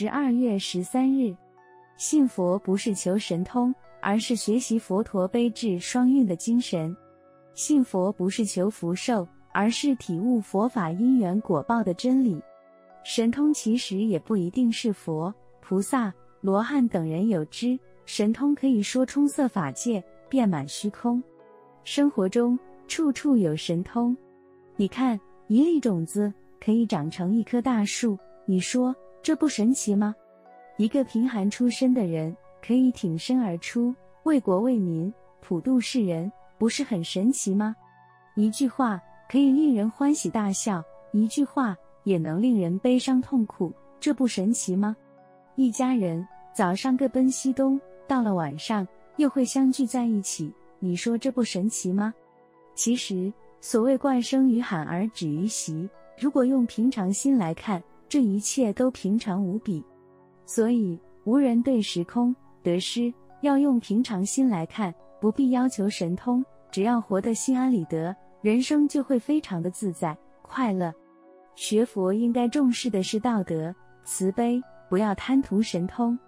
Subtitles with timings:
[0.00, 1.36] 十二月十三日，
[1.98, 6.96] 信佛不是求神通，而是学习佛陀悲智双运的精神；
[7.52, 12.40] 信佛不是求福寿，而是体悟佛法因缘果报的真理。
[13.04, 16.10] 神通其实也不一定是佛、菩萨、
[16.40, 21.22] 罗汉等人有之，神通可以说充塞法界，遍满虚空。
[21.84, 22.58] 生活中
[22.88, 24.16] 处处有神通。
[24.76, 30.14] 你看，一粒种子可以长成一棵大树，你说这不神奇吗？
[30.76, 37.76] 一个贫寒出身的人可以挺身而出，为国为民，普度世人，不是很神奇吗？
[38.34, 44.96] 一句话可以令人欢喜大笑，一句话也能令人悲伤痛苦，这不神奇吗？
[45.56, 52.14] 一家人早上各奔西东，到了晚上又会相聚在一起，你说这不神奇吗？
[52.74, 53.32] 其实。
[53.62, 55.86] 所谓冠生于罕而止于习，
[56.18, 59.82] 如果用平常心来看，这一切都平常无比。
[60.44, 70.92] 所以无人对时空得失要用平常心来看，不必要求神通，只要活得心安理得，人生就会非常的自在快乐。
[71.54, 76.18] 学佛应该重视的是道德慈悲，不要贪图神通。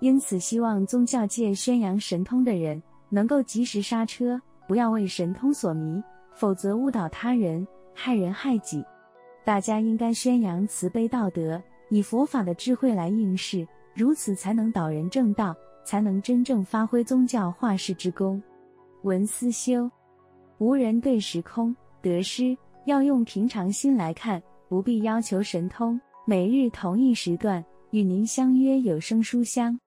[0.00, 6.02] 因此，希望宗教界宣扬神通的人能够及时刹车，不要为神通所迷。
[6.34, 8.82] 否则误导他人，害人害己。
[9.44, 18.40] 大家应该宣扬慈悲道德，以佛法的智慧来应世，如此才能导人正道，才能真正发挥宗教化世之功。
[19.02, 19.90] 文思修，
[20.58, 25.98] 无人对时空得失，要用平常心来看，不必要求神通。
[26.26, 29.80] 每日同一时段与您相约有声书香。